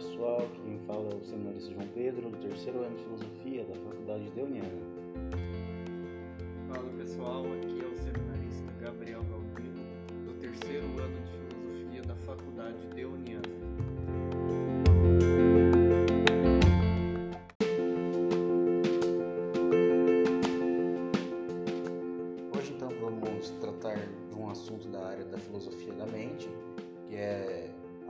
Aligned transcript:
pessoal, 0.00 0.48
quem 0.64 0.78
fala 0.86 1.12
é 1.12 1.14
o 1.14 1.24
seminarista 1.26 1.72
João 1.74 1.86
Pedro, 1.88 2.30
do 2.30 2.36
terceiro 2.38 2.82
ano 2.82 2.96
de 2.96 3.02
Filosofia 3.04 3.64
da 3.64 3.74
Faculdade 3.74 4.30
de 4.30 4.40
Uniana. 4.40 4.68
Fala 6.68 6.90
pessoal, 6.96 7.44
aqui 7.44 7.80
é 7.82 7.86
o 7.86 7.98
seminarista 7.98 8.72
Gabriel 8.80 9.22
Galpino, 9.24 9.84
do 10.24 10.32
terceiro 10.40 10.86
ano 10.86 11.20
de 11.20 11.32
Filosofia 11.36 12.02
da 12.02 12.14
Faculdade 12.16 12.86
de 12.94 13.04
Uniana. 13.04 13.59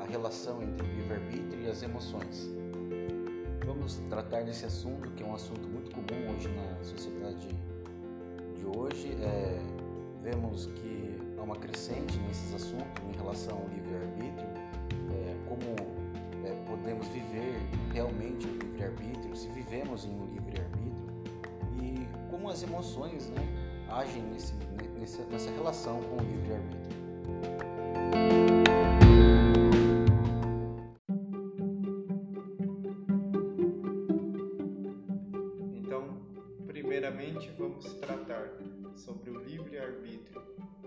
A 0.01 0.05
relação 0.05 0.63
entre 0.63 0.87
o 0.87 0.91
livre-arbítrio 0.91 1.63
e 1.63 1.69
as 1.69 1.83
emoções. 1.83 2.51
Vamos 3.67 3.97
tratar 4.09 4.43
desse 4.43 4.65
assunto, 4.65 5.11
que 5.11 5.23
é 5.23 5.27
um 5.27 5.35
assunto 5.35 5.69
muito 5.69 5.91
comum 5.91 6.35
hoje 6.35 6.49
na 6.49 6.83
sociedade 6.83 7.49
de 8.57 8.67
hoje. 8.67 9.17
É, 9.23 9.61
vemos 10.23 10.67
que 10.67 11.19
há 11.39 11.43
uma 11.43 11.57
crescente 11.57 12.19
nesses 12.19 12.55
assuntos 12.55 13.03
em 13.09 13.17
relação 13.17 13.59
ao 13.59 13.69
livre-arbítrio, 13.69 14.49
é, 15.11 15.37
como 15.49 16.01
é, 16.47 16.55
podemos 16.67 17.07
viver 17.09 17.61
realmente 17.93 18.47
o 18.47 18.53
livre-arbítrio, 18.53 19.37
se 19.37 19.49
vivemos 19.51 20.05
em 20.05 20.11
um 20.11 20.27
livre-arbítrio, 20.27 20.91
e 21.83 22.09
como 22.30 22.49
as 22.49 22.63
emoções 22.63 23.29
né, 23.30 23.47
agem 23.89 24.23
nesse, 24.23 24.55
nessa, 24.99 25.51
relação 25.51 26.03
com 26.03 26.17
o 26.17 26.21
livre-arbítrio. 26.21 26.80
Primeiramente 37.11 37.51
vamos 37.59 37.93
tratar 37.95 38.51
sobre 38.95 39.30
o 39.30 39.39
livre-arbítrio 39.43 40.43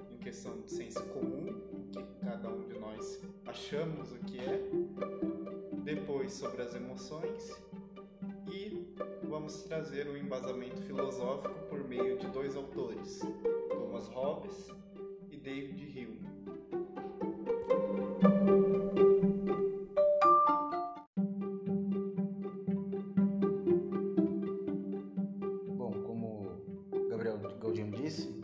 em 0.09 0.17
questão 0.17 0.61
de 0.61 0.71
senso 0.71 1.03
comum, 1.07 1.53
que 1.91 2.01
cada 2.23 2.49
um 2.49 2.61
de 2.61 2.79
nós 2.79 3.21
achamos 3.45 4.13
o 4.13 4.19
que 4.19 4.39
é, 4.39 4.61
depois 5.83 6.31
sobre 6.33 6.61
as 6.61 6.73
emoções 6.75 7.51
e 8.49 8.95
vamos 9.23 9.63
trazer 9.63 10.07
o 10.07 10.17
embasamento 10.17 10.81
filosófico 10.83 11.59
por 11.67 11.83
meio 11.87 12.17
de 12.17 12.27
dois 12.27 12.55
autores, 12.55 13.19
Thomas 13.69 14.07
Hobbes 14.07 14.69
e 15.29 15.35
David 15.35 15.99
Hume. 15.99 16.22
Galdino 27.73 27.97
disse, 27.97 28.39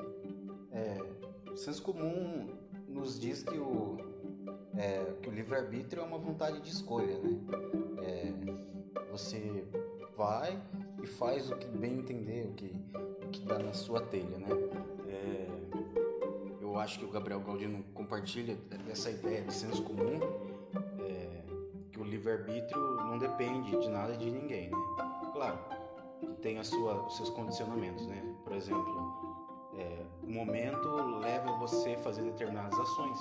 é, 0.72 0.98
o 1.52 1.56
senso 1.56 1.84
comum 1.84 2.50
nos 2.88 3.20
diz 3.20 3.44
que 3.44 3.60
o, 3.60 3.98
é, 4.76 5.06
que 5.22 5.30
o 5.30 5.32
livre-arbítrio 5.32 6.02
é 6.02 6.06
uma 6.06 6.18
vontade 6.18 6.60
de 6.62 6.70
escolha, 6.70 7.20
né? 7.20 7.40
É, 8.02 8.34
você 9.12 9.68
vai 10.18 10.60
e 11.04 11.06
faz 11.06 11.52
o 11.52 11.56
que 11.58 11.68
bem 11.68 12.00
entender, 12.00 12.48
o 12.48 12.54
que, 12.54 12.76
o 13.24 13.30
que 13.30 13.42
dá 13.42 13.60
na 13.60 13.72
sua 13.72 14.02
telha, 14.02 14.40
né? 14.40 14.48
É, 15.08 15.48
eu 16.60 16.80
acho 16.80 16.98
que 16.98 17.06
o 17.06 17.12
Gabriel 17.12 17.42
Galdino 17.42 17.84
compartilha 17.94 18.58
essa 18.90 19.12
ideia 19.12 19.44
de 19.44 19.54
senso 19.54 19.84
comum, 19.84 20.20
é, 21.02 21.44
que 21.92 22.00
o 22.00 22.04
livre-arbítrio 22.04 22.96
não 22.96 23.20
depende 23.20 23.80
de 23.80 23.90
nada 23.90 24.18
de 24.18 24.32
ninguém, 24.32 24.72
né? 24.72 24.78
Claro, 25.34 25.60
tem 26.42 26.58
a 26.58 26.64
sua, 26.64 27.06
os 27.06 27.16
seus 27.16 27.30
condicionamentos, 27.30 28.06
né? 28.08 28.24
Por 28.44 28.54
exemplo, 28.54 28.99
o 30.30 30.32
momento 30.32 30.88
leva 31.20 31.54
você 31.54 31.96
a 31.96 31.98
fazer 31.98 32.22
determinadas 32.22 32.80
ações, 32.80 33.20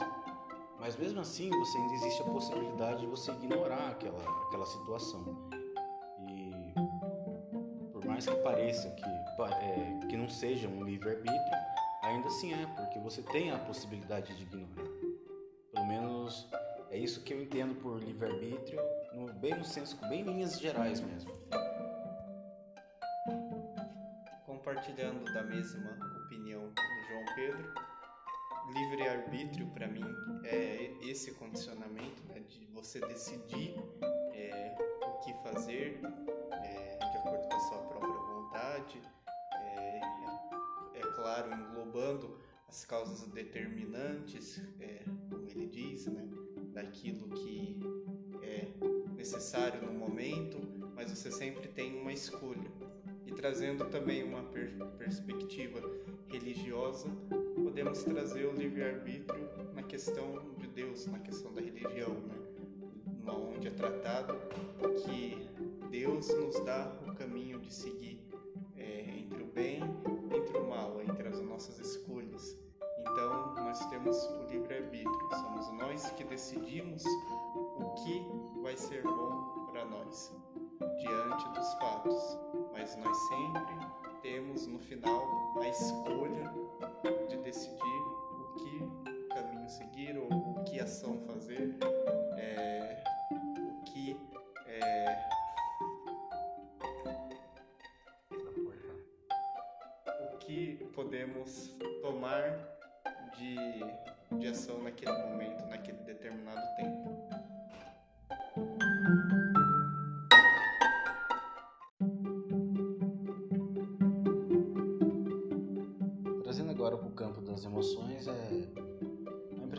mas 0.79 0.95
mesmo 0.95 1.21
assim 1.21 1.49
você 1.49 1.79
ainda 1.79 1.95
existe 1.95 2.21
a 2.21 2.25
possibilidade 2.27 3.01
de 3.01 3.07
você 3.07 3.33
ignorar 3.33 3.89
aquela, 3.89 4.23
aquela 4.47 4.67
situação. 4.67 5.49
E 6.21 6.75
por 7.91 8.05
mais 8.05 8.27
que 8.27 8.35
pareça 8.37 8.91
que, 8.91 9.05
é, 9.05 10.07
que 10.07 10.19
não 10.19 10.29
seja 10.29 10.69
um 10.69 10.85
livre-arbítrio, 10.85 11.59
ainda 12.03 12.29
assim 12.29 12.53
é, 12.53 12.67
porque 12.77 12.99
você 12.99 13.23
tem 13.23 13.53
a 13.53 13.59
possibilidade 13.59 14.37
de 14.37 14.43
ignorar. 14.43 14.91
Pelo 15.73 15.87
menos 15.87 16.47
é 16.91 16.99
isso 16.99 17.23
que 17.23 17.33
eu 17.33 17.43
entendo 17.43 17.75
por 17.77 18.03
livre-arbítrio, 18.03 18.79
bem 19.41 19.57
no 19.57 19.65
senso, 19.65 19.97
bem 20.11 20.21
em 20.21 20.25
linhas 20.25 20.61
gerais 20.61 21.01
mesmo. 21.01 21.33
Compartilhando 24.45 25.25
da 25.33 25.43
mesma 25.43 25.99
opinião 26.27 26.71
Pedro, 27.39 27.73
livre-arbítrio 28.75 29.69
para 29.69 29.87
mim 29.87 30.03
é 30.43 30.93
esse 31.03 31.31
condicionamento 31.35 32.21
né, 32.25 32.41
de 32.41 32.67
você 32.75 32.99
decidir 32.99 33.77
é, 34.35 34.77
o 35.07 35.21
que 35.21 35.33
fazer 35.45 36.01
é, 36.51 36.97
de 36.97 37.17
acordo 37.19 37.49
com 37.49 37.55
a 37.55 37.61
sua 37.61 37.79
própria 37.79 38.13
vontade, 38.13 39.01
é, 39.55 40.01
é, 40.95 41.01
claro, 41.15 41.55
englobando 41.55 42.41
as 42.67 42.85
causas 42.85 43.23
determinantes, 43.29 44.61
é, 44.81 45.05
como 45.31 45.49
ele 45.49 45.69
diz, 45.69 46.07
né, 46.07 46.29
daquilo 46.73 47.29
que 47.29 47.79
é 48.43 48.67
necessário 49.15 49.81
no 49.87 49.93
momento, 49.93 50.59
mas 50.93 51.09
você 51.13 51.31
sempre 51.31 51.69
tem 51.69 52.01
uma 52.01 52.13
escolha. 52.13 52.69
Trazendo 53.39 53.85
também 53.85 54.25
uma 54.25 54.43
per- 54.43 54.75
perspectiva 54.99 55.81
religiosa, 56.27 57.09
podemos 57.55 58.03
trazer 58.03 58.47
o 58.47 58.53
livre-arbítrio 58.53 59.49
na 59.77 59.83
questão 59.85 60.43
de 60.59 60.67
Deus, 60.67 61.07
na 61.07 61.21
questão 61.21 61.55
da 61.55 61.61
religião, 61.61 62.15
né? 62.15 62.35
onde 63.29 63.69
é 63.69 63.71
tratado 63.71 64.35
que 65.05 65.39
Deus 65.89 66.29
nos 66.35 66.59
dá 66.65 66.93
o 67.07 67.15
caminho 67.15 67.61
de 67.61 67.73
seguir 67.73 68.21
é, 68.77 69.21
entre 69.21 69.41
o 69.41 69.47
bem 69.47 69.83
entre 70.35 70.59
o 70.59 70.69
mal, 70.69 71.01
entre 71.01 71.29
as 71.29 71.41
nossas 71.41 71.79
escolhas. 71.79 72.57
Então, 72.99 73.55
nós 73.55 73.89
temos 73.89 74.17
o 74.17 74.49
livre-arbítrio, 74.51 75.29
somos 75.31 75.73
nós 75.75 76.11
que 76.11 76.25
decidimos 76.25 77.05
o 77.05 77.95
que 78.03 78.61
vai 78.63 78.77
ser 78.77 79.05
bom 79.05 79.69
para 79.71 79.85
nós 79.85 80.35
diante 80.99 81.49
dos 81.51 81.75
fatos, 81.75 82.39
mas 82.73 82.97
nós 82.97 83.17
sempre 83.29 83.87
temos 84.23 84.67
no 84.67 84.79
final 84.79 85.59
a 85.61 85.69
escolha 85.69 86.53
de 87.29 87.37
decidir 87.39 88.01
o 88.33 88.55
que 88.57 89.29
caminho 89.35 89.69
seguir 89.69 90.17
ou 90.19 90.29
o 90.31 90.65
que 90.65 90.81
ação 90.81 91.19
fazer, 91.27 91.77
é, 92.37 93.03
o 93.61 93.83
que 93.85 94.17
é, 94.67 95.29
o 100.33 100.39
que 100.39 100.77
podemos 100.95 101.77
tomar 102.03 102.79
de, 103.37 104.39
de 104.39 104.49
ação 104.49 104.83
naquele 104.83 105.13
momento, 105.13 105.65
naquele 105.67 105.99
determinado 105.99 106.61
tempo. 106.77 107.18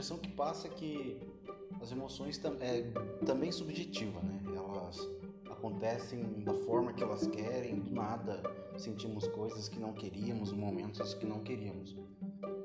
Impressão 0.10 0.18
que 0.18 0.30
passa 0.30 0.68
é 0.68 0.72
que 0.72 1.22
as 1.82 1.92
emoções 1.92 2.38
tam- 2.38 2.58
é 2.60 2.82
também 3.26 3.52
subjetiva, 3.52 4.20
né? 4.22 4.42
Elas 4.56 4.98
acontecem 5.50 6.44
da 6.44 6.54
forma 6.54 6.94
que 6.94 7.04
elas 7.04 7.28
querem, 7.28 7.80
do 7.80 7.92
nada 7.94 8.42
sentimos 8.78 9.28
coisas 9.28 9.68
que 9.68 9.80
não 9.80 9.94
queríamos, 9.94 10.52
momentos 10.52 11.14
que 11.14 11.26
não 11.26 11.42
queríamos. 11.42 11.96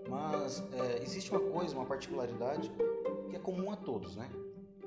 Mas 0.09 0.63
é, 0.73 1.03
existe 1.03 1.31
uma 1.31 1.41
coisa, 1.41 1.75
uma 1.75 1.85
particularidade 1.85 2.71
que 3.29 3.37
é 3.37 3.39
comum 3.39 3.71
a 3.71 3.77
todos, 3.77 4.17
né? 4.17 4.31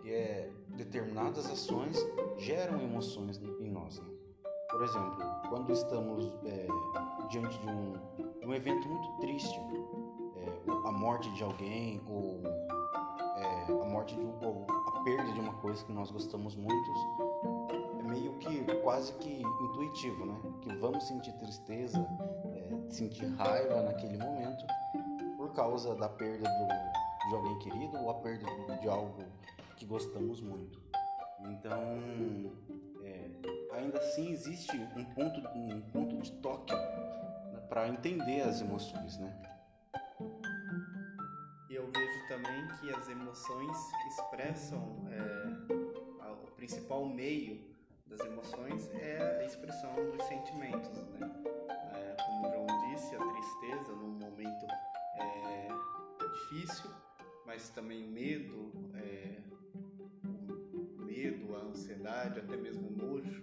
Que 0.01 0.11
é 0.11 0.51
determinadas 0.69 1.49
ações 1.49 1.97
geram 2.37 2.81
emoções 2.81 3.37
em 3.59 3.69
nós. 3.69 3.99
Né? 3.99 4.05
Por 4.71 4.83
exemplo, 4.83 5.17
quando 5.49 5.71
estamos 5.71 6.25
é, 6.45 6.67
diante 7.29 7.59
de 7.59 7.67
um, 7.67 7.93
de 8.39 8.45
um 8.45 8.53
evento 8.53 8.87
muito 8.87 9.17
triste, 9.19 9.59
a 10.85 10.91
morte 10.91 11.31
de 11.33 11.43
alguém 11.43 12.01
ou 12.07 12.41
é, 13.37 13.71
a 13.71 13.85
morte 13.85 14.15
de 14.15 14.21
ou 14.21 14.65
a 14.87 15.03
perda 15.03 15.31
de 15.33 15.39
uma 15.39 15.53
coisa 15.55 15.83
que 15.85 15.91
nós 15.91 16.11
gostamos 16.11 16.55
muito, 16.55 16.91
é 17.99 18.03
meio 18.03 18.33
que 18.39 18.63
quase 18.81 19.13
que 19.13 19.41
intuitivo, 19.41 20.25
né? 20.25 20.35
Que 20.61 20.75
vamos 20.75 21.07
sentir 21.07 21.33
tristeza, 21.33 21.99
é, 22.53 22.89
sentir 22.89 23.27
raiva 23.35 23.81
naquele 23.81 24.17
momento 24.17 24.65
por 25.37 25.53
causa 25.53 25.95
da 25.95 26.09
perda 26.09 26.47
do, 26.49 27.29
de 27.29 27.35
alguém 27.35 27.59
querido 27.59 27.97
ou 27.97 28.09
a 28.09 28.15
perda 28.15 28.45
de 28.81 28.87
algo 28.87 29.23
que 29.75 29.85
gostamos 29.85 30.41
muito. 30.41 30.81
Então, 31.39 32.51
é, 33.03 33.29
ainda 33.77 33.99
assim 33.99 34.31
existe 34.31 34.75
um 34.95 35.05
ponto, 35.05 35.39
um 35.55 35.81
ponto 35.81 36.17
de 36.17 36.31
toque 36.33 36.73
né, 36.73 37.61
para 37.69 37.87
entender 37.87 38.41
as 38.41 38.61
emoções, 38.61 39.17
né? 39.19 39.46
Também 42.37 42.67
que 42.79 42.93
as 42.93 43.09
emoções 43.09 43.75
expressam 44.09 45.07
é, 45.09 45.73
o 46.31 46.51
principal 46.55 47.03
meio 47.03 47.59
das 48.05 48.19
emoções 48.19 48.87
é 48.93 49.39
a 49.41 49.43
expressão 49.43 49.95
dos 50.11 50.23
sentimentos, 50.25 50.95
né? 51.13 51.31
É, 51.95 52.15
como 52.23 52.47
o 52.47 52.51
João 52.51 52.91
disse, 52.91 53.15
a 53.15 53.25
tristeza 53.25 53.91
num 53.93 54.19
momento 54.19 54.67
é, 55.15 55.67
difícil, 56.31 56.91
mas 57.43 57.69
também 57.69 58.05
o 58.05 58.07
medo, 58.07 58.71
é, 58.93 59.41
o 60.23 61.05
medo, 61.05 61.55
a 61.55 61.61
ansiedade, 61.61 62.39
até 62.39 62.55
mesmo 62.55 62.87
o 62.87 62.91
nojo 62.91 63.41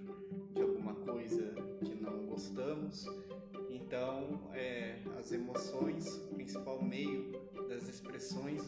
de 0.53 0.63
alguma 0.63 0.95
coisa 0.95 1.53
que 1.85 1.97
não 1.97 2.27
gostamos. 2.27 3.09
Então, 3.71 4.53
é, 4.53 5.01
as 5.19 5.33
emoções, 5.33 6.07
o 6.31 6.35
principal 6.35 6.81
meio 6.81 7.33
das 7.69 7.89
expressões 7.89 8.64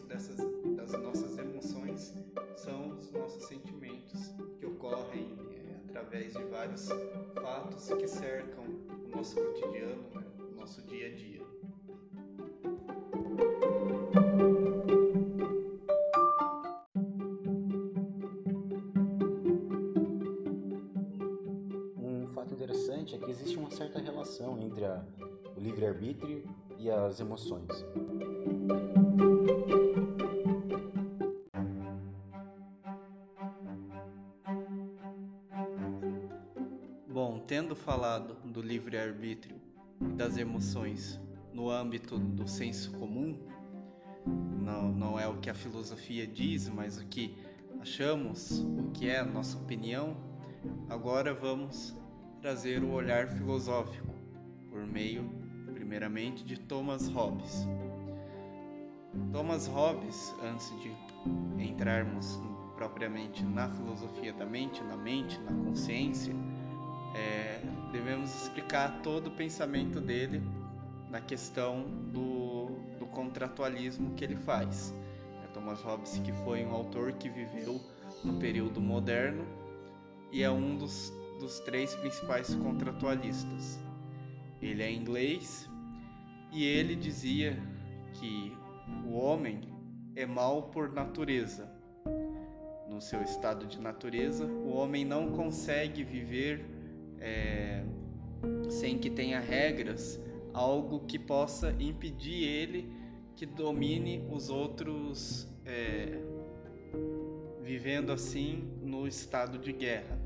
através 6.17 6.33
de 6.33 6.43
vários 6.45 6.89
fatos 7.35 7.87
que 7.89 8.07
cercam 8.07 8.63
o 9.05 9.15
nosso 9.15 9.35
cotidiano, 9.35 10.03
né? 10.15 10.23
o 10.39 10.55
nosso 10.55 10.81
dia 10.81 11.07
a 11.07 11.11
dia. 11.11 11.41
Um 21.95 22.27
fato 22.33 22.53
interessante 22.53 23.15
é 23.15 23.19
que 23.19 23.29
existe 23.29 23.57
uma 23.57 23.69
certa 23.69 23.99
relação 23.99 24.59
entre 24.59 24.85
a, 24.85 25.05
o 25.55 25.59
livre-arbítrio 25.59 26.43
e 26.79 26.89
as 26.89 27.19
emoções. 27.19 27.67
Tendo 37.57 37.75
falado 37.75 38.35
do 38.45 38.61
livre-arbítrio 38.61 39.59
e 39.99 40.13
das 40.13 40.37
emoções 40.37 41.19
no 41.51 41.71
âmbito 41.71 42.15
do 42.19 42.47
senso 42.47 42.91
comum, 42.99 43.35
não, 44.61 44.91
não 44.91 45.19
é 45.19 45.27
o 45.27 45.37
que 45.37 45.49
a 45.49 45.55
filosofia 45.55 46.27
diz, 46.27 46.69
mas 46.69 46.99
o 46.99 47.07
que 47.07 47.35
achamos, 47.81 48.59
o 48.59 48.91
que 48.93 49.09
é 49.09 49.17
a 49.17 49.25
nossa 49.25 49.57
opinião, 49.57 50.15
agora 50.87 51.33
vamos 51.33 51.97
trazer 52.43 52.83
o 52.83 52.91
olhar 52.91 53.27
filosófico 53.27 54.13
por 54.69 54.85
meio, 54.85 55.27
primeiramente, 55.73 56.43
de 56.43 56.59
Thomas 56.59 57.07
Hobbes. 57.07 57.67
Thomas 59.31 59.65
Hobbes, 59.65 60.31
antes 60.43 60.71
de 60.79 60.91
entrarmos 61.59 62.39
propriamente 62.75 63.43
na 63.43 63.67
filosofia 63.67 64.31
da 64.31 64.45
mente, 64.45 64.83
na 64.83 64.95
mente, 64.95 65.39
na 65.39 65.53
consciência, 65.65 66.35
é, 67.17 67.59
devemos 67.91 68.43
explicar 68.43 69.01
todo 69.01 69.27
o 69.27 69.31
pensamento 69.31 69.99
dele 69.99 70.41
na 71.09 71.19
questão 71.19 71.83
do, 72.13 72.67
do 72.99 73.07
contratualismo 73.07 74.13
que 74.13 74.23
ele 74.23 74.35
faz. 74.35 74.93
É 75.43 75.47
Thomas 75.47 75.81
Hobbes, 75.81 76.19
que 76.19 76.31
foi 76.31 76.63
um 76.63 76.71
autor 76.71 77.13
que 77.13 77.27
viveu 77.27 77.81
no 78.23 78.39
período 78.39 78.79
moderno 78.79 79.45
e 80.31 80.43
é 80.43 80.51
um 80.51 80.77
dos, 80.77 81.11
dos 81.39 81.59
três 81.61 81.95
principais 81.95 82.53
contratualistas. 82.53 83.79
Ele 84.61 84.83
é 84.83 84.91
inglês 84.91 85.67
e 86.51 86.63
ele 86.63 86.95
dizia 86.95 87.57
que 88.13 88.55
o 89.05 89.13
homem 89.13 89.61
é 90.15 90.25
mal 90.25 90.63
por 90.63 90.91
natureza. 90.91 91.71
No 92.89 93.01
seu 93.01 93.21
estado 93.21 93.65
de 93.65 93.79
natureza, 93.79 94.45
o 94.45 94.69
homem 94.69 95.03
não 95.03 95.31
consegue 95.31 96.03
viver 96.03 96.76
é, 97.19 97.83
sem 98.69 98.97
que 98.97 99.09
tenha 99.09 99.39
regras, 99.39 100.19
algo 100.53 101.01
que 101.01 101.19
possa 101.19 101.75
impedir 101.79 102.43
ele 102.43 102.91
que 103.35 103.45
domine 103.45 104.25
os 104.31 104.49
outros, 104.49 105.47
é, 105.63 106.19
vivendo 107.61 108.11
assim 108.11 108.67
no 108.81 109.07
estado 109.07 109.59
de 109.59 109.71
guerra. 109.71 110.17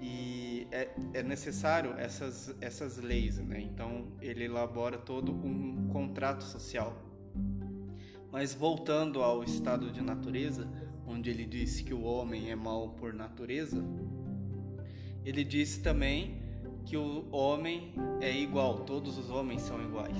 E 0.00 0.66
é, 0.70 0.90
é 1.14 1.22
necessário 1.22 1.94
essas, 1.94 2.54
essas 2.60 2.98
leis, 2.98 3.38
né? 3.38 3.60
Então 3.60 4.08
ele 4.20 4.44
elabora 4.44 4.98
todo 4.98 5.32
um 5.32 5.88
contrato 5.88 6.44
social. 6.44 7.00
Mas 8.30 8.52
voltando 8.52 9.22
ao 9.22 9.44
estado 9.44 9.90
de 9.90 10.02
natureza, 10.02 10.68
onde 11.06 11.30
ele 11.30 11.46
disse 11.46 11.84
que 11.84 11.94
o 11.94 12.02
homem 12.02 12.50
é 12.50 12.56
mau 12.56 12.90
por 12.90 13.14
natureza, 13.14 13.82
ele 15.24 15.44
disse 15.44 15.80
também 15.80 16.40
que 16.84 16.96
o 16.96 17.26
homem 17.30 17.94
é 18.20 18.30
igual, 18.30 18.80
todos 18.80 19.16
os 19.18 19.30
homens 19.30 19.62
são 19.62 19.80
iguais. 19.80 20.18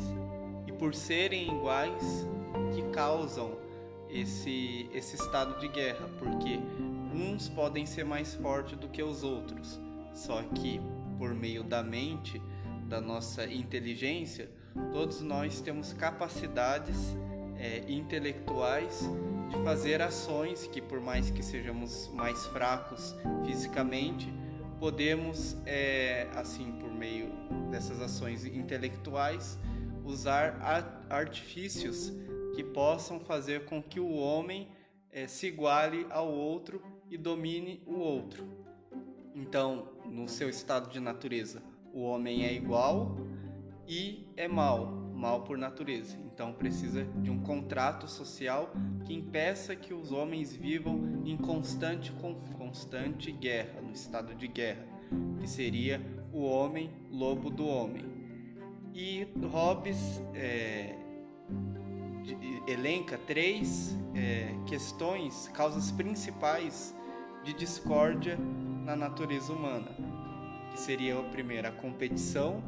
E 0.67 0.73
por 0.73 0.95
serem 0.95 1.49
iguais, 1.49 2.27
que 2.75 2.83
causam 2.91 3.59
esse, 4.09 4.89
esse 4.93 5.17
estado 5.17 5.59
de 5.59 5.69
guerra, 5.69 6.09
porque 6.19 6.59
uns 7.15 7.49
podem 7.49 7.87
ser 7.87 8.05
mais 8.05 8.35
fortes 8.35 8.79
do 8.79 8.89
que 8.89 9.03
os 9.03 9.23
outros. 9.23 9.81
Só 10.15 10.43
que 10.43 10.81
por 11.19 11.35
meio 11.35 11.63
da 11.63 11.83
mente, 11.83 12.41
da 12.89 13.01
nossa 13.01 13.47
inteligência, 13.47 14.51
todos 14.93 15.21
nós 15.21 15.61
temos 15.61 15.93
capacidades 15.93 17.17
é, 17.59 17.85
intelectuais 17.89 19.09
de 19.49 19.63
fazer 19.63 20.01
ações 20.01 20.67
que, 20.67 20.81
por 20.81 21.01
mais 21.01 21.31
que 21.31 21.43
sejamos 21.43 22.11
mais 22.15 22.47
fracos 22.47 23.15
fisicamente, 23.45 24.33
podemos, 24.83 25.57
é, 25.65 26.27
assim, 26.35 26.73
por 26.73 26.91
meio 26.91 27.31
dessas 27.71 28.01
ações 28.01 28.45
intelectuais, 28.45 29.57
usar 30.05 30.59
artifícios 31.09 32.13
que 32.57 32.65
possam 32.65 33.21
fazer 33.21 33.65
com 33.65 33.81
que 33.81 34.01
o 34.01 34.11
homem 34.11 34.69
é, 35.13 35.29
se 35.29 35.47
iguale 35.47 36.05
ao 36.11 36.29
outro 36.29 36.83
e 37.09 37.17
domine 37.17 37.81
o 37.87 37.95
outro. 37.95 38.45
Então, 39.37 39.87
no 40.05 40.29
seu 40.29 40.51
estado 40.51 40.91
de 40.91 40.99
natureza, 40.99 41.63
o 41.95 42.03
homem 42.03 42.45
é 42.45 42.53
igual 42.53 43.17
e 43.87 44.27
é 44.37 44.49
mal, 44.49 45.02
mal 45.23 45.43
por 45.43 45.57
natureza. 45.57 46.19
Então, 46.27 46.53
precisa 46.53 47.05
de 47.05 47.31
um 47.31 47.39
contrato 47.39 48.09
social 48.09 48.73
que 49.05 49.15
impeça 49.15 49.77
que 49.77 49.95
os 49.95 50.11
homens 50.11 50.53
vivam 50.53 51.23
em 51.25 51.37
constante, 51.37 52.13
constante 52.59 53.31
guerra, 53.31 53.81
no 53.81 53.93
estado 53.93 54.35
de 54.35 54.49
guerra, 54.49 54.85
que 55.39 55.49
seria 55.49 56.03
o 56.33 56.43
homem 56.43 56.91
lobo 57.09 57.51
do 57.51 57.65
homem. 57.65 58.05
E 58.93 59.29
Hobbes 59.49 60.21
é, 60.35 60.97
elenca 62.67 63.17
três 63.17 63.97
é, 64.17 64.53
questões, 64.67 65.49
causas 65.55 65.93
principais 65.93 66.97
de 67.45 67.53
discórdia 67.53 68.37
na 68.85 68.97
natureza 68.97 69.53
humana, 69.53 69.89
que 70.73 70.81
seria 70.81 71.17
a 71.17 71.23
primeira 71.23 71.69
a 71.69 71.73
competição, 71.73 72.61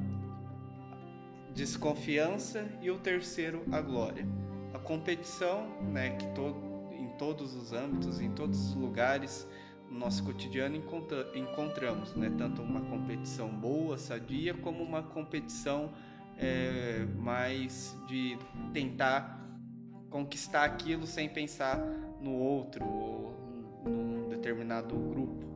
desconfiança 1.54 2.66
e 2.82 2.90
o 2.90 2.98
terceiro 2.98 3.62
a 3.70 3.80
glória. 3.80 4.26
A 4.72 4.78
competição, 4.78 5.68
né, 5.80 6.10
que 6.10 6.26
todo, 6.34 6.58
em 6.92 7.08
todos 7.16 7.54
os 7.54 7.72
âmbitos, 7.72 8.20
em 8.20 8.30
todos 8.30 8.70
os 8.70 8.74
lugares 8.74 9.46
no 9.88 9.98
nosso 9.98 10.24
cotidiano 10.24 10.74
encontra, 10.76 11.30
encontramos, 11.34 12.14
né, 12.14 12.32
tanto 12.36 12.60
uma 12.60 12.80
competição 12.80 13.48
boa, 13.48 13.96
sadia, 13.96 14.52
como 14.54 14.82
uma 14.82 15.02
competição 15.02 15.92
é, 16.36 17.06
mais 17.16 17.96
de 18.08 18.36
tentar 18.72 19.40
conquistar 20.10 20.64
aquilo 20.64 21.06
sem 21.06 21.28
pensar 21.28 21.78
no 22.20 22.32
outro 22.32 22.84
ou 22.84 23.34
num 23.84 24.28
determinado 24.28 24.96
grupo. 24.96 25.53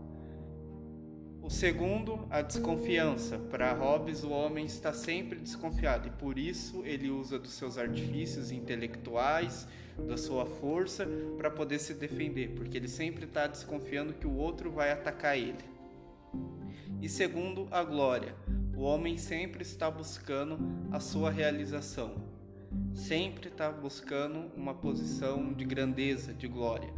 O 1.49 1.51
segundo, 1.51 2.27
a 2.29 2.43
desconfiança. 2.43 3.39
Para 3.39 3.73
Hobbes, 3.73 4.23
o 4.23 4.29
homem 4.29 4.67
está 4.67 4.93
sempre 4.93 5.39
desconfiado 5.39 6.07
e 6.07 6.11
por 6.11 6.39
isso 6.39 6.85
ele 6.85 7.09
usa 7.09 7.39
dos 7.39 7.53
seus 7.53 7.79
artifícios 7.79 8.51
intelectuais, 8.51 9.67
da 10.07 10.19
sua 10.19 10.45
força 10.45 11.09
para 11.39 11.51
poder 11.51 11.79
se 11.79 11.95
defender, 11.95 12.51
porque 12.55 12.77
ele 12.77 12.87
sempre 12.87 13.25
está 13.25 13.47
desconfiando 13.47 14.13
que 14.13 14.27
o 14.27 14.37
outro 14.37 14.71
vai 14.71 14.93
atacar 14.93 15.39
ele. 15.39 15.65
E 17.01 17.09
segundo, 17.09 17.67
a 17.71 17.83
glória. 17.83 18.35
O 18.77 18.83
homem 18.83 19.17
sempre 19.17 19.63
está 19.63 19.91
buscando 19.91 20.59
a 20.93 21.01
sua 21.01 21.31
realização, 21.31 22.17
sempre 22.95 23.49
está 23.49 23.73
buscando 23.73 24.53
uma 24.55 24.75
posição 24.75 25.51
de 25.55 25.65
grandeza, 25.65 26.35
de 26.35 26.47
glória. 26.47 26.93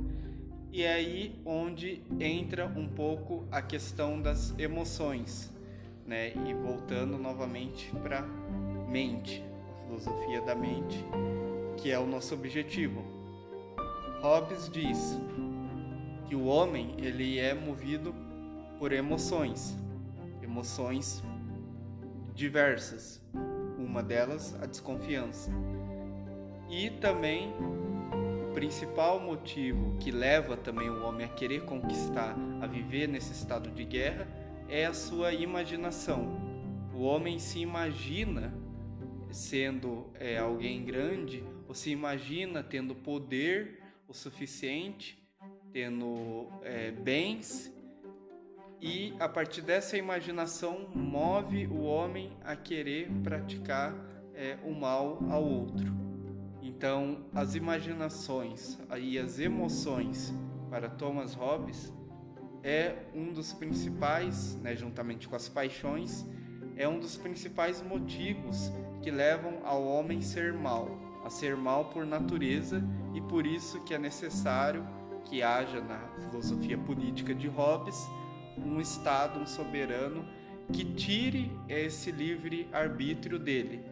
E 0.73 0.85
é 0.85 0.93
aí 0.93 1.41
onde 1.45 2.01
entra 2.21 2.67
um 2.67 2.87
pouco 2.87 3.45
a 3.51 3.61
questão 3.61 4.23
das 4.23 4.57
emoções, 4.57 5.53
né? 6.07 6.33
E 6.47 6.55
voltando 6.55 7.19
novamente 7.19 7.91
para 8.03 8.23
mente, 8.89 9.43
a 9.69 9.87
filosofia 9.87 10.41
da 10.43 10.55
mente, 10.55 11.05
que 11.77 11.91
é 11.91 11.99
o 11.99 12.07
nosso 12.07 12.35
objetivo. 12.35 13.03
Hobbes 14.23 14.71
diz 14.71 15.19
que 16.29 16.37
o 16.37 16.45
homem 16.45 16.95
ele 16.99 17.41
é 17.41 17.53
movido 17.53 18.15
por 18.79 18.93
emoções, 18.93 19.77
emoções 20.41 21.21
diversas. 22.33 23.21
Uma 23.77 24.05
delas 24.05 24.57
a 24.63 24.67
desconfiança. 24.67 25.51
E 26.69 26.91
também 26.91 27.53
principal 28.53 29.21
motivo 29.21 29.97
que 29.99 30.11
leva 30.11 30.57
também 30.57 30.89
o 30.89 31.05
homem 31.05 31.27
a 31.27 31.29
querer 31.29 31.65
conquistar, 31.65 32.37
a 32.61 32.67
viver 32.67 33.07
nesse 33.07 33.33
estado 33.33 33.71
de 33.71 33.85
guerra, 33.85 34.27
é 34.69 34.87
a 34.87 34.93
sua 34.93 35.33
imaginação. 35.33 36.39
O 36.95 37.03
homem 37.03 37.39
se 37.39 37.61
imagina 37.61 38.53
sendo 39.31 40.07
é, 40.15 40.39
alguém 40.39 40.85
grande, 40.85 41.45
ou 41.69 41.75
se 41.75 41.91
imagina 41.91 42.63
tendo 42.63 42.95
poder 42.95 43.81
o 44.09 44.13
suficiente, 44.13 45.23
tendo 45.73 46.49
é, 46.63 46.91
bens, 46.91 47.73
e 48.81 49.15
a 49.21 49.29
partir 49.29 49.63
dessa 49.63 49.97
imaginação 49.97 50.89
move 50.95 51.67
o 51.67 51.83
homem 51.83 52.33
a 52.43 52.57
querer 52.57 53.11
praticar 53.23 53.95
é, 54.35 54.57
o 54.65 54.73
mal 54.73 55.19
ao 55.31 55.45
outro. 55.45 56.10
Então, 56.81 57.19
as 57.35 57.55
imaginações 57.55 58.79
e 58.99 59.19
as 59.19 59.39
emoções 59.39 60.33
para 60.71 60.89
Thomas 60.89 61.35
Hobbes 61.35 61.93
é 62.63 62.97
um 63.15 63.35
dos 63.35 63.53
principais, 63.53 64.55
né, 64.63 64.75
juntamente 64.75 65.29
com 65.29 65.37
as 65.37 65.47
paixões, 65.47 66.25
é 66.79 66.89
um 66.89 66.99
dos 66.99 67.19
principais 67.19 67.83
motivos 67.83 68.73
que 69.03 69.11
levam 69.11 69.59
ao 69.63 69.85
homem 69.85 70.23
ser 70.23 70.55
mal, 70.55 70.89
a 71.23 71.29
ser 71.29 71.55
mal 71.55 71.91
por 71.91 72.07
natureza 72.07 72.83
e 73.13 73.21
por 73.21 73.47
isso 73.47 73.85
que 73.85 73.93
é 73.93 73.99
necessário 73.99 74.83
que 75.27 75.43
haja 75.43 75.83
na 75.83 75.99
filosofia 76.31 76.79
política 76.79 77.35
de 77.35 77.47
Hobbes 77.47 78.09
um 78.57 78.81
Estado, 78.81 79.39
um 79.39 79.47
soberano 79.47 80.25
que 80.73 80.87
tire 80.87 81.53
esse 81.69 82.11
livre 82.11 82.67
arbítrio 82.73 83.39
dele, 83.39 83.85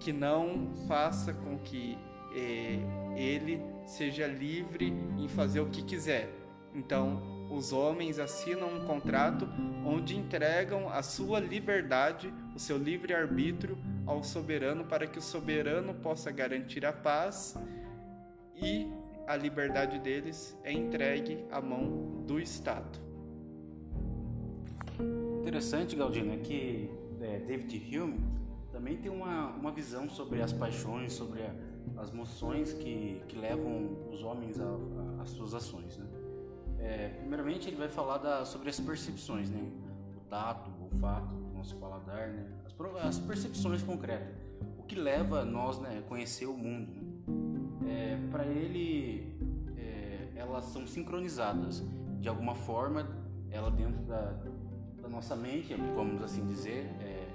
que 0.00 0.12
não 0.12 0.72
faça 0.88 1.32
com 1.32 1.56
que 1.56 1.96
eh, 2.34 2.78
ele 3.16 3.60
seja 3.86 4.26
livre 4.26 4.92
em 5.18 5.28
fazer 5.28 5.60
o 5.60 5.66
que 5.66 5.82
quiser. 5.82 6.30
Então, 6.74 7.46
os 7.50 7.72
homens 7.72 8.18
assinam 8.18 8.74
um 8.74 8.86
contrato 8.86 9.46
onde 9.84 10.16
entregam 10.16 10.88
a 10.88 11.02
sua 11.02 11.38
liberdade, 11.38 12.32
o 12.54 12.58
seu 12.58 12.78
livre 12.78 13.12
arbítrio 13.12 13.76
ao 14.06 14.24
soberano 14.24 14.84
para 14.84 15.06
que 15.06 15.18
o 15.18 15.22
soberano 15.22 15.94
possa 15.94 16.30
garantir 16.30 16.86
a 16.86 16.92
paz 16.92 17.56
e 18.56 18.88
a 19.26 19.36
liberdade 19.36 19.98
deles 19.98 20.58
é 20.64 20.72
entregue 20.72 21.44
à 21.50 21.60
mão 21.60 22.22
do 22.26 22.40
Estado. 22.40 22.98
Interessante, 25.42 25.94
Galdino, 25.94 26.32
é 26.32 26.38
que 26.38 26.90
é, 27.20 27.38
David 27.40 27.98
Hume 27.98 28.20
também 28.72 28.96
tem 28.96 29.12
uma, 29.12 29.48
uma 29.48 29.70
visão 29.70 30.08
sobre 30.08 30.40
as 30.40 30.52
paixões, 30.52 31.12
sobre 31.12 31.42
a, 31.42 31.54
as 32.02 32.10
moções 32.10 32.72
que, 32.72 33.22
que 33.28 33.36
levam 33.36 33.96
os 34.10 34.22
homens 34.24 34.58
às 35.20 35.30
suas 35.30 35.54
ações. 35.54 35.96
Né? 35.96 36.06
É, 36.80 37.08
primeiramente, 37.20 37.68
ele 37.68 37.76
vai 37.76 37.88
falar 37.88 38.18
da, 38.18 38.44
sobre 38.44 38.68
as 38.68 38.80
percepções, 38.80 39.48
né? 39.48 39.70
o 40.16 40.20
tato, 40.28 40.68
o 40.80 40.84
olfato, 40.84 41.32
o 41.32 41.56
nosso 41.56 41.76
paladar, 41.76 42.28
né? 42.28 42.44
as, 42.66 43.06
as 43.06 43.18
percepções 43.20 43.82
concretas, 43.82 44.34
o 44.78 44.82
que 44.82 44.96
leva 44.96 45.44
nós 45.44 45.78
né, 45.78 46.02
a 46.04 46.08
conhecer 46.08 46.46
o 46.46 46.54
mundo. 46.54 46.90
Né? 47.80 48.14
É, 48.14 48.30
Para 48.30 48.44
ele, 48.46 49.38
é, 49.76 50.32
elas 50.34 50.64
são 50.64 50.86
sincronizadas 50.88 51.84
de 52.20 52.28
alguma 52.28 52.56
forma, 52.56 53.06
ela 53.48 53.70
dentro 53.70 54.02
da, 54.02 54.34
da 55.00 55.08
nossa 55.08 55.36
mente, 55.36 55.74
vamos 55.94 56.20
assim 56.22 56.44
dizer, 56.46 56.84
é, 57.00 57.28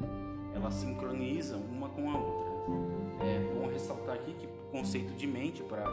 elas 0.54 0.74
sincronizam 0.74 1.62
uma 1.62 1.88
com 1.88 2.10
a 2.10 2.18
outra. 2.18 2.47
É 3.22 3.54
bom 3.54 3.68
ressaltar 3.68 4.16
aqui 4.16 4.34
que 4.34 4.46
o 4.46 4.72
conceito 4.72 5.14
de 5.14 5.26
mente 5.26 5.64
para 5.64 5.88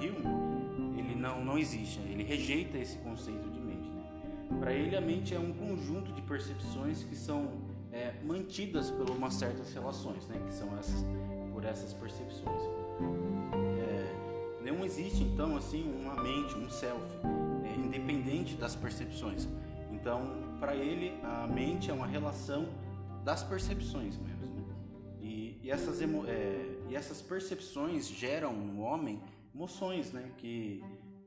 Hume, 0.00 0.98
ele 0.98 1.14
não, 1.14 1.44
não 1.44 1.58
existe, 1.58 2.00
ele 2.00 2.22
rejeita 2.22 2.78
esse 2.78 2.96
conceito 2.98 3.50
de 3.50 3.60
mente. 3.60 3.90
Né? 3.90 4.58
Para 4.58 4.72
ele, 4.72 4.96
a 4.96 5.00
mente 5.00 5.34
é 5.34 5.38
um 5.38 5.52
conjunto 5.52 6.12
de 6.12 6.22
percepções 6.22 7.04
que 7.04 7.14
são 7.14 7.52
é, 7.92 8.14
mantidas 8.24 8.90
por 8.90 9.10
umas 9.10 9.34
certas 9.34 9.72
relações, 9.72 10.26
né? 10.26 10.40
que 10.46 10.54
são 10.54 10.76
essas, 10.78 11.04
por 11.52 11.64
essas 11.64 11.92
percepções. 11.92 12.62
É, 13.78 14.62
não 14.64 14.84
existe, 14.84 15.22
então, 15.22 15.56
assim, 15.56 15.84
uma 16.00 16.14
mente, 16.22 16.56
um 16.56 16.70
self, 16.70 17.02
é, 17.64 17.78
independente 17.78 18.54
das 18.56 18.74
percepções. 18.74 19.46
Então, 19.92 20.22
para 20.58 20.74
ele, 20.74 21.12
a 21.22 21.46
mente 21.46 21.90
é 21.90 21.94
uma 21.94 22.06
relação 22.06 22.66
das 23.22 23.42
percepções 23.42 24.16
mesmo. 24.16 24.39
E, 25.30 25.60
e, 25.62 25.70
essas 25.70 26.00
emo, 26.00 26.26
é, 26.26 26.76
e 26.88 26.96
essas 26.96 27.22
percepções 27.22 28.08
geram 28.08 28.52
no 28.52 28.80
homem 28.80 29.22
emoções, 29.54 30.12
né? 30.12 30.28
Que, 30.36 30.82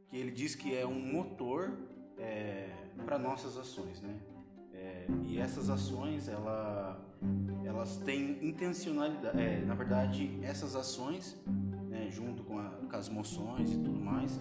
que 0.10 0.17
ele 0.17 0.31
diz 0.31 0.55
que 0.55 0.75
é 0.75 0.86
um 0.86 1.00
motor 1.00 1.72
é, 2.17 2.69
para 3.05 3.17
nossas 3.17 3.57
ações, 3.57 4.01
né? 4.01 4.13
É, 4.74 5.07
e 5.25 5.39
essas 5.39 5.69
ações, 5.69 6.27
ela, 6.27 7.01
elas 7.63 7.95
têm 7.98 8.45
intencionalidade. 8.45 9.39
É, 9.39 9.63
na 9.63 9.74
verdade, 9.74 10.38
essas 10.41 10.75
ações, 10.75 11.41
né, 11.88 12.10
junto 12.10 12.43
com, 12.43 12.60
a, 12.60 12.69
com 12.69 12.95
as 12.98 13.07
emoções 13.07 13.72
e 13.72 13.77
tudo 13.77 14.00
mais, 14.01 14.38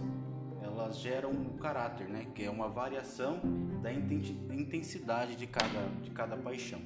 elas 0.61 0.99
geram 0.99 1.31
o 1.31 1.57
caráter, 1.57 2.09
né? 2.09 2.27
Que 2.35 2.43
é 2.43 2.49
uma 2.49 2.67
variação 2.67 3.39
da 3.81 3.93
intensidade 3.93 5.37
de 5.37 5.47
cada, 5.47 5.87
de 6.01 6.11
cada 6.11 6.35
paixão, 6.35 6.81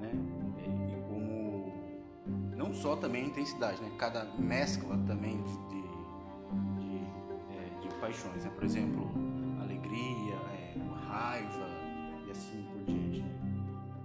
né? 0.00 0.12
Não 2.68 2.74
só 2.74 2.94
também 2.94 3.24
a 3.24 3.26
intensidade, 3.28 3.80
né? 3.80 3.90
Cada 3.96 4.26
mescla 4.38 4.98
também 5.06 5.42
de, 5.42 5.52
de, 5.68 5.82
de, 6.78 6.96
é, 7.50 7.80
de 7.80 7.88
paixões, 7.98 8.44
né? 8.44 8.50
Por 8.54 8.62
exemplo, 8.62 9.10
alegria, 9.58 10.34
é, 10.52 10.74
raiva 11.06 11.66
e 12.26 12.30
assim 12.30 12.62
por 12.70 12.84
diante. 12.84 13.22
Né? 13.22 13.28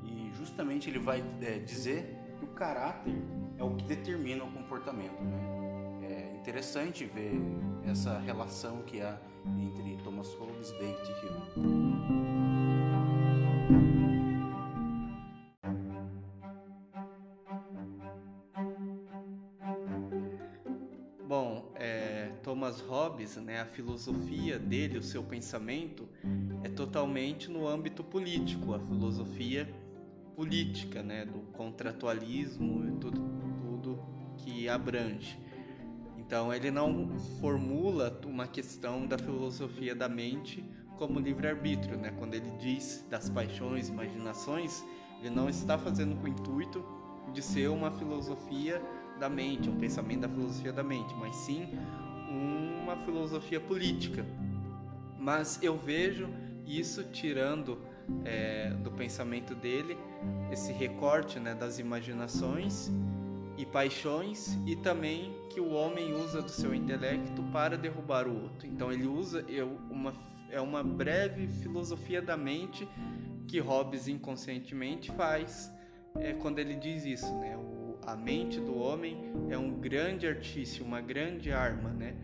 E 0.06 0.32
justamente 0.38 0.90
ele 0.90 1.00
vai 1.00 1.22
é, 1.42 1.60
dizer 1.60 2.18
que 2.40 2.46
o 2.46 2.48
caráter 2.48 3.14
é 3.58 3.64
o 3.66 3.76
que 3.76 3.84
determina 3.84 4.46
o 4.46 4.52
comportamento, 4.52 5.22
né? 5.22 6.00
É 6.04 6.38
interessante 6.38 7.04
ver 7.04 7.34
essa 7.86 8.18
relação 8.20 8.82
que 8.84 9.02
há 9.02 9.18
entre 9.46 9.98
Thomas 10.06 10.34
Hobbes 10.36 10.70
e 10.70 10.80
David 10.80 11.58
Hume. 11.58 11.93
Thomas 22.74 22.82
Hobbes, 22.82 23.36
né, 23.38 23.62
a 23.62 23.66
filosofia 23.66 24.58
dele, 24.58 24.98
o 24.98 25.04
seu 25.04 25.24
pensamento, 25.24 26.08
é 26.64 26.70
totalmente 26.70 27.50
no 27.52 27.68
âmbito 27.68 28.04
político, 28.04 28.74
a 28.74 28.80
filosofia 28.80 29.70
política, 30.36 31.04
né, 31.04 31.26
do 31.26 31.40
contratualismo 31.52 32.88
e 32.88 32.92
tudo, 33.00 33.22
tudo 33.60 34.00
que 34.38 34.68
abrange. 34.68 35.38
Então 36.18 36.54
ele 36.54 36.72
não 36.72 37.10
formula 37.40 38.20
uma 38.26 38.48
questão 38.48 39.06
da 39.06 39.18
filosofia 39.18 39.94
da 39.94 40.10
mente 40.10 40.64
como 40.98 41.20
livre-arbítrio, 41.20 41.98
né? 41.98 42.12
Quando 42.18 42.34
ele 42.34 42.50
diz 42.60 43.06
das 43.10 43.30
paixões, 43.30 43.90
imaginações, 43.90 44.84
ele 45.20 45.30
não 45.30 45.50
está 45.50 45.78
fazendo 45.78 46.16
com 46.16 46.26
o 46.26 46.28
intuito 46.28 46.84
de 47.34 47.42
ser 47.42 47.68
uma 47.70 47.92
filosofia 47.92 48.82
da 49.20 49.30
mente, 49.30 49.70
um 49.70 49.78
pensamento 49.78 50.22
da 50.22 50.30
filosofia 50.30 50.72
da 50.72 50.84
mente, 50.84 51.14
mas 51.16 51.36
sim 51.36 51.68
uma 52.34 52.96
filosofia 52.98 53.60
política. 53.60 54.26
Mas 55.20 55.62
eu 55.62 55.78
vejo 55.78 56.30
isso 56.66 57.04
tirando 57.06 57.78
é, 58.26 58.70
do 58.70 58.92
pensamento 58.92 59.56
dele 59.56 59.98
esse 60.52 60.72
recorte 60.72 61.40
né, 61.40 61.54
das 61.54 61.80
imaginações 61.80 62.92
e 63.58 63.66
paixões 63.66 64.58
e 64.66 64.76
também 64.76 65.34
que 65.50 65.60
o 65.62 65.72
homem 65.72 66.14
usa 66.14 66.42
do 66.42 66.52
seu 66.52 66.74
intelecto 66.74 67.42
para 67.52 67.78
derrubar 67.78 68.28
o 68.28 68.44
outro. 68.44 68.68
Então 68.68 68.92
ele 68.92 69.08
usa 69.08 69.46
uma 69.90 70.14
é 70.54 70.62
uma 70.62 70.84
breve 70.84 71.48
filosofia 71.48 72.22
da 72.22 72.38
mente 72.38 72.88
que 73.48 73.60
Hobbes 73.60 74.08
inconscientemente 74.08 75.12
faz 75.12 75.72
é, 76.20 76.34
quando 76.34 76.60
ele 76.60 76.76
diz 76.76 77.06
isso, 77.06 77.34
né? 77.40 77.58
A 78.06 78.16
mente 78.16 78.60
do 78.60 78.78
homem 78.78 79.18
é 79.50 79.58
um 79.58 79.80
grande 79.80 80.28
artifício, 80.28 80.86
uma 80.86 81.02
grande 81.02 81.52
arma, 81.52 81.90
né? 81.90 82.16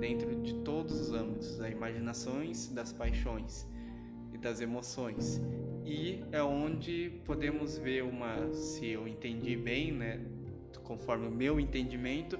dentro 0.00 0.34
de 0.42 0.54
todos 0.62 1.00
os 1.00 1.12
âmbitos, 1.12 1.56
das 1.58 1.70
imaginações, 1.70 2.68
das 2.68 2.92
paixões 2.92 3.66
e 4.32 4.38
das 4.38 4.60
emoções. 4.60 5.40
E 5.84 6.24
é 6.32 6.42
onde 6.42 7.20
podemos 7.24 7.78
ver 7.78 8.02
uma, 8.02 8.52
se 8.52 8.86
eu 8.88 9.06
entendi 9.06 9.56
bem, 9.56 9.92
né, 9.92 10.20
conforme 10.82 11.28
o 11.28 11.30
meu 11.30 11.60
entendimento, 11.60 12.38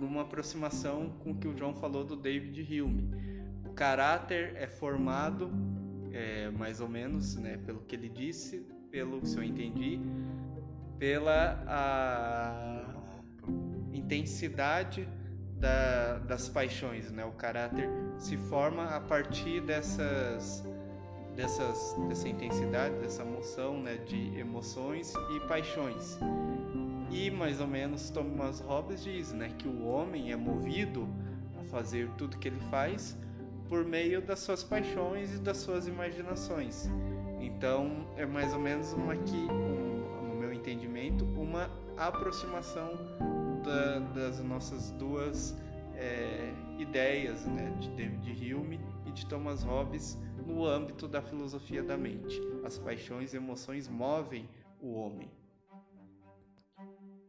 uma 0.00 0.22
aproximação 0.22 1.10
com 1.20 1.32
o 1.32 1.34
que 1.36 1.48
o 1.48 1.56
João 1.56 1.74
falou 1.74 2.04
do 2.04 2.16
David 2.16 2.80
Hume. 2.80 3.10
O 3.64 3.72
caráter 3.72 4.54
é 4.56 4.66
formado, 4.66 5.50
é, 6.12 6.50
mais 6.50 6.80
ou 6.80 6.88
menos, 6.88 7.36
né, 7.36 7.58
pelo 7.64 7.80
que 7.80 7.96
ele 7.96 8.08
disse, 8.08 8.66
pelo 8.90 9.20
que 9.20 9.36
eu 9.36 9.42
entendi, 9.42 10.00
pela 10.98 12.84
intensidade 13.92 15.08
da, 15.56 16.18
das 16.18 16.48
paixões, 16.48 17.10
né? 17.10 17.24
O 17.24 17.32
caráter 17.32 17.88
se 18.18 18.36
forma 18.36 18.84
a 18.84 19.00
partir 19.00 19.60
dessas, 19.62 20.62
dessas, 21.34 21.96
dessa 22.08 22.28
intensidade, 22.28 22.94
dessa 22.96 23.22
emoção, 23.22 23.80
né? 23.80 23.96
De 23.96 24.38
emoções 24.38 25.12
e 25.34 25.40
paixões. 25.48 26.18
E 27.10 27.30
mais 27.30 27.60
ou 27.60 27.66
menos 27.66 28.10
Thomas 28.10 28.60
Hobbes 28.60 29.02
diz, 29.02 29.32
né? 29.32 29.50
Que 29.58 29.68
o 29.68 29.86
homem 29.86 30.32
é 30.32 30.36
movido 30.36 31.08
a 31.60 31.64
fazer 31.64 32.10
tudo 32.18 32.38
que 32.38 32.48
ele 32.48 32.60
faz 32.70 33.16
por 33.68 33.84
meio 33.84 34.20
das 34.20 34.40
suas 34.40 34.62
paixões 34.62 35.34
e 35.34 35.38
das 35.38 35.56
suas 35.58 35.86
imaginações. 35.86 36.90
Então 37.40 38.06
é 38.16 38.26
mais 38.26 38.52
ou 38.52 38.60
menos 38.60 38.92
uma 38.92 39.14
um, 39.14 39.16
meu 39.16 39.73
entendimento, 40.64 41.26
uma 41.38 41.70
aproximação 41.96 42.90
da, 43.62 43.98
das 43.98 44.40
nossas 44.40 44.90
duas 44.92 45.54
é, 45.94 46.54
ideias, 46.78 47.44
né, 47.44 47.70
de 47.78 47.90
David 47.90 48.54
Hume 48.54 48.80
e 49.06 49.12
de 49.12 49.26
Thomas 49.26 49.62
Hobbes 49.62 50.18
no 50.46 50.64
âmbito 50.64 51.06
da 51.06 51.20
filosofia 51.20 51.82
da 51.82 51.98
mente. 51.98 52.40
As 52.64 52.78
paixões 52.78 53.34
e 53.34 53.36
emoções 53.36 53.88
movem 53.88 54.48
o 54.80 54.94
homem. 54.94 55.30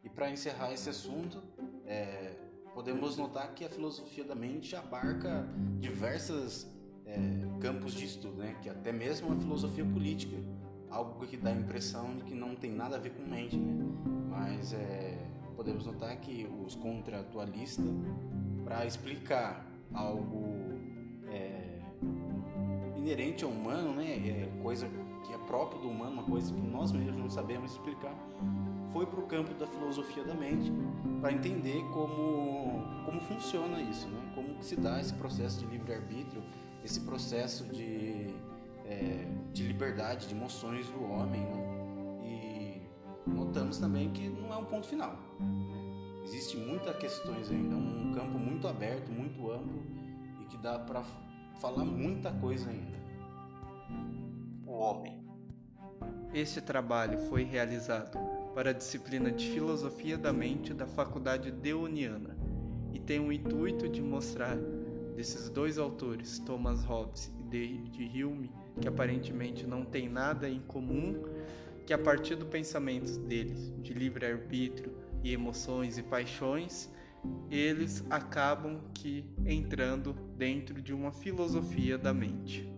E 0.01 0.09
para 0.09 0.31
encerrar 0.31 0.71
esse 0.71 0.89
assunto, 0.89 1.43
é, 1.85 2.35
podemos 2.73 3.17
notar 3.17 3.53
que 3.53 3.65
a 3.65 3.69
filosofia 3.69 4.23
da 4.23 4.35
mente 4.35 4.75
abarca 4.75 5.45
diversos 5.79 6.67
é, 7.05 7.17
campos 7.59 7.93
de 7.93 8.05
estudo, 8.05 8.37
né? 8.37 8.57
que 8.61 8.69
até 8.69 8.91
mesmo 8.91 9.31
a 9.33 9.35
filosofia 9.35 9.85
política, 9.85 10.37
algo 10.89 11.25
que 11.25 11.37
dá 11.37 11.49
a 11.49 11.53
impressão 11.53 12.17
de 12.17 12.23
que 12.23 12.33
não 12.33 12.55
tem 12.55 12.71
nada 12.71 12.95
a 12.95 12.99
ver 12.99 13.11
com 13.11 13.23
mente, 13.23 13.57
né? 13.57 13.85
mas 14.29 14.73
é, 14.73 15.17
podemos 15.55 15.85
notar 15.85 16.15
que 16.17 16.47
os 16.65 16.75
contratualistas, 16.75 17.85
para 18.63 18.85
explicar 18.85 19.65
algo 19.93 20.45
é, 21.29 21.79
inerente 22.97 23.43
ao 23.43 23.51
humano, 23.51 23.93
né, 23.93 24.15
é 24.15 24.61
coisa 24.61 24.89
que 25.25 25.33
é 25.33 25.37
próprio 25.39 25.81
do 25.81 25.89
humano, 25.89 26.13
uma 26.13 26.23
coisa 26.23 26.53
que 26.53 26.61
nós 26.61 26.91
mesmos 26.91 27.17
não 27.17 27.29
sabemos 27.29 27.71
explicar, 27.71 28.15
foi 28.91 29.05
para 29.05 29.19
o 29.19 29.23
campo 29.27 29.53
da 29.55 29.67
filosofia 29.67 30.23
da 30.23 30.33
mente 30.33 30.71
para 31.19 31.31
entender 31.31 31.83
como, 31.91 32.81
como 33.05 33.19
funciona 33.21 33.81
isso, 33.81 34.07
né? 34.07 34.31
como 34.33 34.61
se 34.63 34.75
dá 34.75 34.99
esse 34.99 35.13
processo 35.13 35.59
de 35.59 35.65
livre-arbítrio, 35.65 36.41
esse 36.83 37.01
processo 37.01 37.65
de, 37.65 38.27
é, 38.85 39.27
liberdade, 39.75 40.27
de 40.27 40.33
emoções 40.33 40.87
do 40.89 41.03
homem. 41.03 41.41
Né? 41.41 41.75
notamos 43.27 43.77
também 43.77 44.11
que 44.11 44.29
não 44.29 44.53
é 44.53 44.57
um 44.57 44.65
ponto 44.65 44.87
final. 44.87 45.17
Existem 46.23 46.65
muitas 46.65 46.95
questões 46.97 47.51
ainda, 47.51 47.75
é 47.75 47.77
um 47.77 48.13
campo 48.13 48.39
muito 48.39 48.67
aberto, 48.67 49.11
muito 49.11 49.51
amplo 49.51 49.83
e 50.41 50.45
que 50.45 50.57
dá 50.57 50.79
para 50.79 51.03
falar 51.59 51.83
muita 51.83 52.31
coisa 52.31 52.69
ainda. 52.69 52.97
O 54.65 54.71
homem. 54.71 55.23
Este 56.33 56.61
trabalho 56.61 57.17
foi 57.29 57.43
realizado 57.43 58.17
para 58.53 58.69
a 58.69 58.73
disciplina 58.73 59.31
de 59.31 59.49
Filosofia 59.49 60.17
da 60.17 60.31
Mente 60.31 60.73
da 60.73 60.85
Faculdade 60.85 61.51
Deoniana 61.51 62.37
e 62.93 62.99
tem 62.99 63.19
o 63.19 63.31
intuito 63.31 63.87
de 63.89 64.01
mostrar 64.01 64.55
desses 65.15 65.49
dois 65.49 65.77
autores, 65.77 66.39
Thomas 66.39 66.83
Hobbes 66.83 67.31
e 67.39 67.43
David 67.43 68.23
Hume, 68.23 68.51
que 68.79 68.87
aparentemente 68.87 69.65
não 69.65 69.85
têm 69.85 70.09
nada 70.09 70.49
em 70.49 70.59
comum, 70.59 71.23
que 71.85 71.93
a 71.93 71.97
partir 71.97 72.35
do 72.35 72.45
pensamento 72.45 73.19
deles 73.19 73.73
de 73.81 73.93
livre-arbítrio 73.93 74.91
e 75.23 75.33
emoções 75.33 75.97
e 75.97 76.03
paixões, 76.03 76.89
eles 77.49 78.03
acabam 78.09 78.79
que 78.93 79.25
entrando 79.45 80.13
dentro 80.37 80.81
de 80.81 80.93
uma 80.93 81.11
filosofia 81.11 81.97
da 81.97 82.13
mente. 82.13 82.71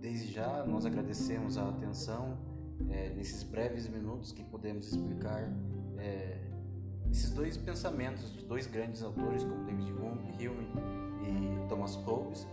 Desde 0.00 0.32
já 0.32 0.64
nós 0.64 0.86
agradecemos 0.86 1.58
a 1.58 1.68
atenção 1.68 2.38
é, 2.90 3.10
nesses 3.10 3.42
breves 3.42 3.88
minutos 3.88 4.32
que 4.32 4.44
podemos 4.44 4.92
explicar 4.92 5.52
é, 5.96 6.38
esses 7.10 7.30
dois 7.30 7.56
pensamentos 7.56 8.32
de 8.32 8.44
dois 8.44 8.66
grandes 8.66 9.02
autores 9.02 9.42
como 9.42 9.64
David 9.64 9.92
Hume 9.92 10.32
e 11.22 11.68
Thomas 11.68 11.94
Hobbes. 11.96 12.46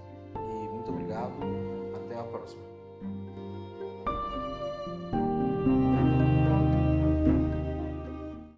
Muito 0.86 0.92
obrigado. 0.92 1.34
Até 1.96 2.20
a 2.20 2.24
próxima. 2.24 2.62